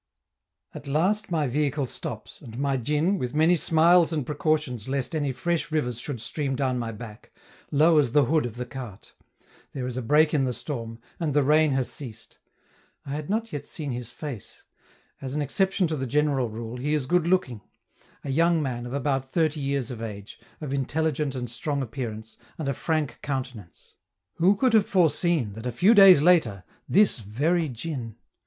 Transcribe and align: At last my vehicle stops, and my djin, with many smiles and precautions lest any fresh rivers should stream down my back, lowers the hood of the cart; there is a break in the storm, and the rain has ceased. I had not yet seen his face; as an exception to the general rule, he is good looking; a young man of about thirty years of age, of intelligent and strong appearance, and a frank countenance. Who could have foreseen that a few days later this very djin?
At 0.73 0.87
last 0.87 1.29
my 1.29 1.45
vehicle 1.45 1.85
stops, 1.85 2.41
and 2.41 2.57
my 2.57 2.75
djin, 2.75 3.19
with 3.19 3.35
many 3.35 3.55
smiles 3.55 4.11
and 4.11 4.25
precautions 4.25 4.89
lest 4.89 5.13
any 5.15 5.31
fresh 5.31 5.71
rivers 5.71 5.99
should 5.99 6.19
stream 6.19 6.55
down 6.55 6.79
my 6.79 6.91
back, 6.91 7.31
lowers 7.69 8.11
the 8.11 8.25
hood 8.25 8.47
of 8.47 8.55
the 8.55 8.65
cart; 8.65 9.13
there 9.73 9.85
is 9.85 9.97
a 9.97 10.01
break 10.01 10.33
in 10.33 10.43
the 10.43 10.53
storm, 10.55 10.97
and 11.19 11.35
the 11.35 11.43
rain 11.43 11.73
has 11.73 11.87
ceased. 11.87 12.39
I 13.05 13.11
had 13.11 13.29
not 13.29 13.53
yet 13.53 13.67
seen 13.67 13.91
his 13.91 14.09
face; 14.11 14.63
as 15.21 15.35
an 15.35 15.41
exception 15.43 15.85
to 15.85 15.95
the 15.95 16.07
general 16.07 16.49
rule, 16.49 16.77
he 16.77 16.95
is 16.95 17.05
good 17.05 17.27
looking; 17.27 17.61
a 18.23 18.31
young 18.31 18.59
man 18.59 18.87
of 18.87 18.93
about 18.95 19.29
thirty 19.29 19.59
years 19.59 19.91
of 19.91 20.01
age, 20.01 20.39
of 20.61 20.73
intelligent 20.73 21.35
and 21.35 21.47
strong 21.47 21.83
appearance, 21.83 22.39
and 22.57 22.67
a 22.67 22.73
frank 22.73 23.19
countenance. 23.21 23.93
Who 24.37 24.55
could 24.55 24.73
have 24.73 24.87
foreseen 24.87 25.53
that 25.53 25.67
a 25.67 25.71
few 25.71 25.93
days 25.93 26.23
later 26.23 26.63
this 26.89 27.19
very 27.19 27.69
djin? 27.69 28.15